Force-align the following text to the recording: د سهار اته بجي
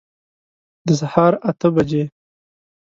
د 0.87 0.87
سهار 0.99 1.33
اته 1.49 1.67
بجي 1.75 2.03